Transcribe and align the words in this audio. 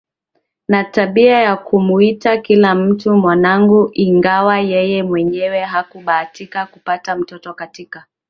na 0.67 0.83
tabia 0.83 1.39
ya 1.41 1.57
kumwita 1.57 2.37
kila 2.37 2.75
mtu 2.75 3.13
mwanangu 3.15 3.89
ingawa 3.93 4.59
yeye 4.59 5.03
mwenyewe 5.03 5.61
hakubahatika 5.61 6.65
kupata 6.65 7.15
mtoto 7.15 7.53
Katika 7.53 8.05